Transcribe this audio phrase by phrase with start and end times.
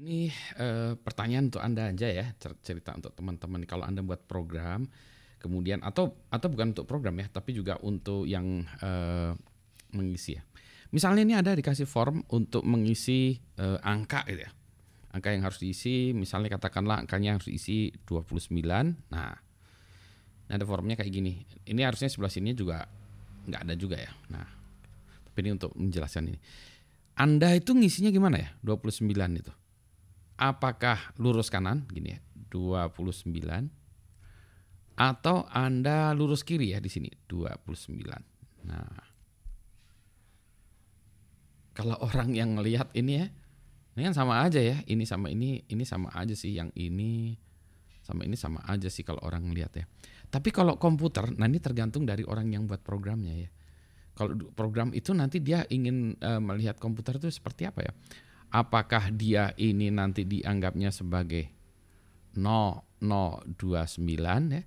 [0.00, 2.32] Ini uh, pertanyaan untuk Anda aja ya,
[2.64, 4.88] cerita untuk teman-teman kalau Anda buat program
[5.36, 9.36] kemudian atau atau bukan untuk program ya, tapi juga untuk yang uh,
[9.92, 10.42] mengisi ya.
[10.96, 14.50] Misalnya ini ada dikasih form untuk mengisi uh, angka gitu ya.
[15.12, 18.56] Angka yang harus diisi, misalnya katakanlah angkanya harus diisi 29.
[19.12, 19.36] Nah,
[20.48, 21.44] ada formnya kayak gini.
[21.68, 22.88] Ini harusnya sebelah sini juga
[23.52, 24.12] nggak ada juga ya.
[24.32, 24.48] Nah,
[25.28, 26.40] tapi ini untuk menjelaskan ini.
[27.20, 28.48] Anda itu ngisinya gimana ya?
[28.64, 29.59] 29 itu
[30.40, 33.36] apakah lurus kanan gini ya 29
[34.96, 38.66] atau Anda lurus kiri ya di sini 29.
[38.68, 39.08] Nah.
[41.76, 43.26] Kalau orang yang ngelihat ini ya
[43.96, 44.80] ini kan sama aja ya.
[44.84, 47.36] Ini sama ini, ini sama aja sih yang ini
[48.00, 49.84] sama ini sama aja sih kalau orang ngelihat ya.
[50.30, 53.50] Tapi kalau komputer, nah ini tergantung dari orang yang buat programnya ya.
[54.14, 57.92] Kalau program itu nanti dia ingin uh, melihat komputer itu seperti apa ya?
[58.50, 61.48] Apakah dia ini nanti dianggapnya sebagai
[62.34, 64.62] 0029 ya.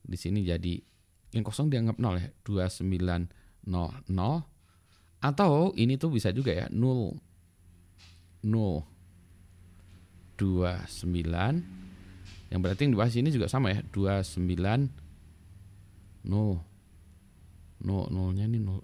[0.00, 0.82] Di sini jadi
[1.30, 3.30] yang kosong dianggap 0 ya, 2900
[5.20, 7.12] atau ini tuh bisa juga ya 0
[8.42, 8.82] 0
[10.40, 11.60] 29
[12.50, 14.88] yang berarti yang di bawah sini juga sama ya 29 0
[16.24, 16.64] 0
[17.84, 18.80] 0 nya ini 0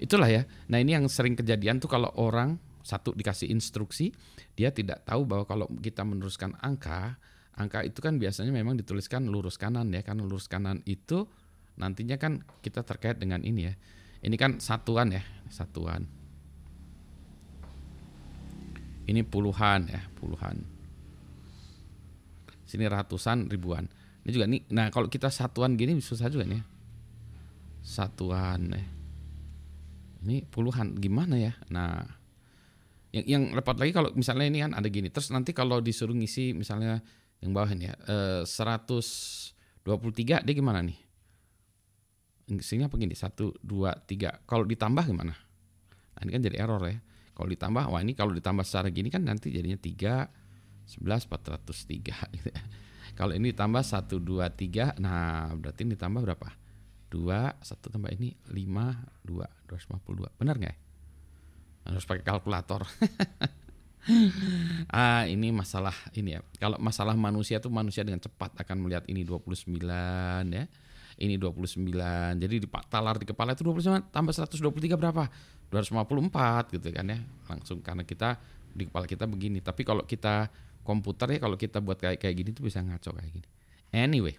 [0.00, 0.42] Itulah ya.
[0.72, 4.16] Nah ini yang sering kejadian tuh kalau orang satu dikasih instruksi,
[4.56, 7.20] dia tidak tahu bahwa kalau kita meneruskan angka,
[7.52, 11.28] angka itu kan biasanya memang dituliskan lurus kanan ya, karena lurus kanan itu
[11.76, 13.74] nantinya kan kita terkait dengan ini ya.
[14.24, 15.20] Ini kan satuan ya,
[15.52, 16.08] satuan.
[19.04, 20.64] Ini puluhan ya, puluhan.
[22.64, 23.84] Sini ratusan, ribuan.
[24.24, 26.56] Ini juga nih, nah kalau kita satuan gini susah juga nih.
[26.56, 26.64] Ya.
[27.80, 28.99] Satuan ya
[30.24, 31.52] ini puluhan gimana ya?
[31.72, 32.04] Nah
[33.10, 35.10] yang yang repot lagi kalau misalnya ini kan ada gini.
[35.10, 37.02] Terus nanti kalau disuruh ngisi misalnya
[37.40, 40.98] yang bawah ini ya eh, 123 dia gimana nih?
[42.50, 43.14] Isinya apa gini?
[43.14, 44.42] Satu dua tiga.
[44.46, 45.34] Kalau ditambah gimana?
[46.16, 46.98] Nah ini kan jadi error ya.
[47.34, 50.28] Kalau ditambah wah ini kalau ditambah secara gini kan nanti jadinya tiga
[50.90, 52.62] sebelas empat ratus tiga gitu ya.
[53.14, 56.50] kalau ini ditambah satu dua tiga nah berarti ini ditambah berapa
[57.10, 60.30] 2, 1 tambah ini 5, 2, 252.
[60.38, 60.78] Benar nggak ya?
[61.90, 62.86] Harus pakai kalkulator.
[64.94, 66.40] ah, ini masalah ini ya.
[66.56, 69.74] Kalau masalah manusia tuh manusia dengan cepat akan melihat ini 29
[70.54, 70.64] ya.
[71.20, 72.40] Ini 29.
[72.40, 75.28] Jadi di talar di kepala itu 29 tambah 123 berapa?
[75.68, 77.18] 254 gitu kan ya.
[77.50, 78.40] Langsung karena kita
[78.72, 79.60] di kepala kita begini.
[79.60, 80.48] Tapi kalau kita
[80.80, 83.48] komputer ya kalau kita buat kayak kayak gini tuh bisa ngaco kayak gini.
[83.90, 84.38] Anyway,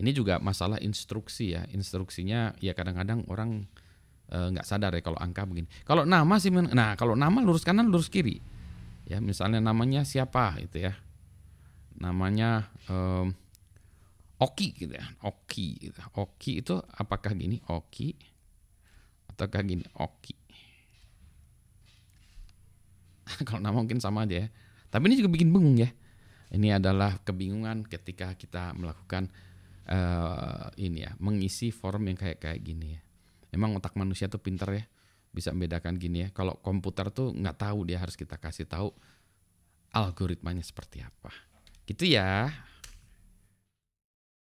[0.00, 1.68] ini juga masalah instruksi ya.
[1.76, 3.68] Instruksinya ya kadang-kadang orang
[4.32, 5.68] eh, nggak e, sadar ya kalau angka begini.
[5.84, 8.40] Kalau nama sih, nah kalau nama lurus kanan lurus kiri.
[9.04, 10.96] Ya misalnya namanya siapa itu ya.
[12.00, 13.36] Namanya um,
[14.40, 15.04] Oki gitu ya.
[15.20, 16.00] Oki gitu.
[16.16, 18.16] Oki itu apakah gini Oki
[19.28, 20.32] ataukah gini Oki?
[23.46, 24.48] kalau nama mungkin sama aja ya.
[24.88, 25.92] Tapi ini juga bikin bingung ya.
[26.50, 29.30] Ini adalah kebingungan ketika kita melakukan
[29.88, 33.00] uh, ini ya mengisi form yang kayak kayak gini ya.
[33.50, 34.84] Emang otak manusia tuh pinter ya
[35.30, 36.28] bisa membedakan gini ya.
[36.34, 38.92] Kalau komputer tuh nggak tahu dia harus kita kasih tahu
[39.94, 41.32] algoritmanya seperti apa.
[41.86, 42.50] Gitu ya.